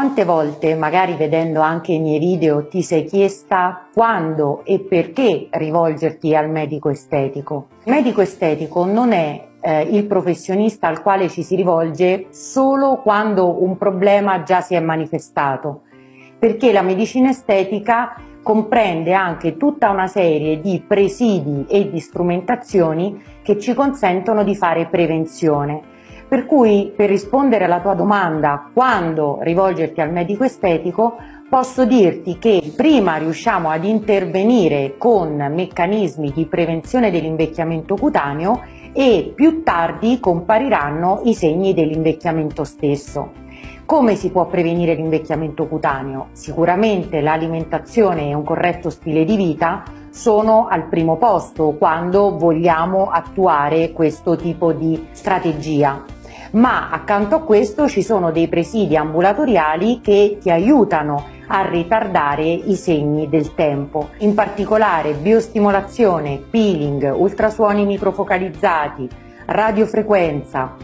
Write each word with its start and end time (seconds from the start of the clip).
Quante 0.00 0.24
volte, 0.24 0.74
magari 0.76 1.12
vedendo 1.12 1.60
anche 1.60 1.92
i 1.92 2.00
miei 2.00 2.18
video, 2.18 2.68
ti 2.68 2.80
sei 2.80 3.04
chiesta 3.04 3.86
quando 3.92 4.64
e 4.64 4.80
perché 4.80 5.48
rivolgerti 5.50 6.34
al 6.34 6.48
medico 6.48 6.88
estetico? 6.88 7.66
Il 7.84 7.92
medico 7.92 8.22
estetico 8.22 8.86
non 8.86 9.12
è 9.12 9.48
eh, 9.60 9.82
il 9.82 10.06
professionista 10.06 10.88
al 10.88 11.02
quale 11.02 11.28
ci 11.28 11.42
si 11.42 11.54
rivolge 11.54 12.28
solo 12.30 13.02
quando 13.02 13.62
un 13.62 13.76
problema 13.76 14.42
già 14.42 14.62
si 14.62 14.74
è 14.74 14.80
manifestato, 14.80 15.82
perché 16.38 16.72
la 16.72 16.80
medicina 16.80 17.28
estetica 17.28 18.14
comprende 18.42 19.12
anche 19.12 19.58
tutta 19.58 19.90
una 19.90 20.06
serie 20.06 20.62
di 20.62 20.82
presidi 20.82 21.66
e 21.68 21.90
di 21.90 22.00
strumentazioni 22.00 23.22
che 23.42 23.58
ci 23.58 23.74
consentono 23.74 24.44
di 24.44 24.56
fare 24.56 24.86
prevenzione 24.86 25.89
per 26.30 26.46
cui 26.46 26.92
per 26.94 27.08
rispondere 27.08 27.64
alla 27.64 27.80
tua 27.80 27.94
domanda 27.94 28.70
quando 28.72 29.38
rivolgerti 29.40 30.00
al 30.00 30.12
medico 30.12 30.44
estetico 30.44 31.16
posso 31.48 31.84
dirti 31.84 32.38
che 32.38 32.72
prima 32.76 33.16
riusciamo 33.16 33.68
ad 33.68 33.82
intervenire 33.82 34.94
con 34.96 35.34
meccanismi 35.34 36.30
di 36.32 36.46
prevenzione 36.46 37.10
dell'invecchiamento 37.10 37.96
cutaneo 37.96 38.62
e 38.92 39.32
più 39.34 39.64
tardi 39.64 40.20
compariranno 40.20 41.22
i 41.24 41.34
segni 41.34 41.74
dell'invecchiamento 41.74 42.62
stesso. 42.62 43.32
Come 43.84 44.14
si 44.14 44.30
può 44.30 44.46
prevenire 44.46 44.94
l'invecchiamento 44.94 45.66
cutaneo? 45.66 46.28
Sicuramente 46.30 47.20
l'alimentazione 47.20 48.28
e 48.28 48.34
un 48.34 48.44
corretto 48.44 48.88
stile 48.88 49.24
di 49.24 49.34
vita 49.34 49.82
sono 50.10 50.68
al 50.68 50.86
primo 50.86 51.16
posto 51.16 51.74
quando 51.76 52.36
vogliamo 52.36 53.10
attuare 53.10 53.90
questo 53.90 54.36
tipo 54.36 54.72
di 54.72 55.08
strategia 55.10 56.18
ma 56.52 56.90
accanto 56.90 57.36
a 57.36 57.42
questo 57.42 57.88
ci 57.88 58.02
sono 58.02 58.30
dei 58.30 58.48
presidi 58.48 58.96
ambulatoriali 58.96 60.00
che 60.00 60.38
ti 60.40 60.50
aiutano 60.50 61.38
a 61.46 61.68
ritardare 61.68 62.44
i 62.44 62.74
segni 62.76 63.28
del 63.28 63.54
tempo. 63.54 64.10
In 64.18 64.34
particolare 64.34 65.12
biostimolazione, 65.12 66.42
peeling, 66.50 67.12
ultrasuoni 67.16 67.84
microfocalizzati, 67.84 69.08
radiofrequenza, 69.46 70.76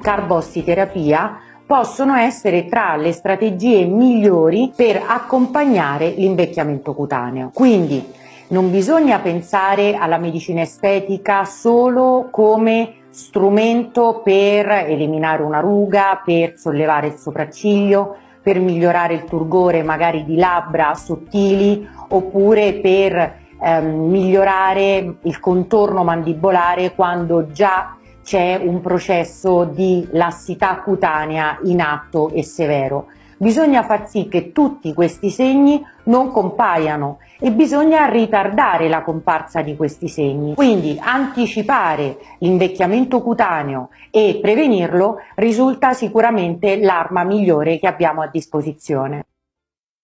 carbossiterapia 0.00 1.40
possono 1.66 2.14
essere 2.14 2.66
tra 2.66 2.96
le 2.96 3.12
strategie 3.12 3.84
migliori 3.84 4.72
per 4.74 5.02
accompagnare 5.06 6.10
l'invecchiamento 6.10 6.94
cutaneo. 6.94 7.50
Quindi 7.52 8.04
non 8.48 8.70
bisogna 8.70 9.18
pensare 9.18 9.96
alla 9.96 10.18
medicina 10.18 10.60
estetica 10.60 11.44
solo 11.44 12.28
come 12.30 13.05
strumento 13.16 14.20
per 14.22 14.68
eliminare 14.68 15.42
una 15.42 15.60
ruga, 15.60 16.20
per 16.22 16.58
sollevare 16.58 17.06
il 17.06 17.14
sopracciglio, 17.14 18.14
per 18.42 18.60
migliorare 18.60 19.14
il 19.14 19.24
turgore 19.24 19.82
magari 19.82 20.22
di 20.26 20.36
labbra 20.36 20.92
sottili 20.92 21.88
oppure 22.08 22.74
per 22.74 23.38
ehm, 23.58 24.10
migliorare 24.10 25.16
il 25.22 25.40
contorno 25.40 26.04
mandibolare 26.04 26.94
quando 26.94 27.50
già 27.52 27.96
c'è 28.22 28.60
un 28.62 28.82
processo 28.82 29.64
di 29.64 30.06
lassità 30.10 30.82
cutanea 30.82 31.58
in 31.62 31.80
atto 31.80 32.28
e 32.28 32.42
severo. 32.44 33.06
Bisogna 33.38 33.82
far 33.82 34.08
sì 34.08 34.28
che 34.28 34.50
tutti 34.50 34.94
questi 34.94 35.28
segni 35.28 35.84
non 36.04 36.30
compaiano 36.30 37.18
e 37.38 37.52
bisogna 37.52 38.06
ritardare 38.06 38.88
la 38.88 39.02
comparsa 39.02 39.60
di 39.60 39.76
questi 39.76 40.08
segni. 40.08 40.54
Quindi 40.54 40.98
anticipare 40.98 42.16
l'invecchiamento 42.38 43.20
cutaneo 43.20 43.90
e 44.10 44.38
prevenirlo 44.40 45.18
risulta 45.34 45.92
sicuramente 45.92 46.78
l'arma 46.80 47.24
migliore 47.24 47.78
che 47.78 47.86
abbiamo 47.86 48.22
a 48.22 48.28
disposizione. 48.28 49.26